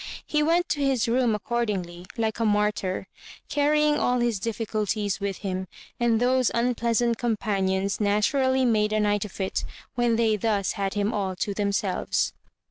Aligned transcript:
He 0.25 0.41
went 0.41 0.67
to 0.69 0.79
his 0.83 1.07
room 1.07 1.35
accordingly, 1.35 2.07
like 2.17 2.39
a 2.39 2.43
martyr, 2.43 3.05
carrying 3.49 3.97
all 3.99 4.17
his 4.19 4.39
difficulties 4.39 5.19
with 5.19 5.37
him, 5.45 5.67
and 5.99 6.19
those 6.19 6.49
unpleasant 6.55 7.19
companions 7.19 7.99
naturally 7.99 8.65
made 8.65 8.93
a 8.93 8.99
night 8.99 9.25
of 9.25 9.39
it 9.39 9.63
when 9.93 10.15
they 10.15 10.37
thus 10.37 10.71
had 10.71 10.95
him 10.95 11.13
all 11.13 11.35
to 11.35 11.53
themselves. 11.53 12.33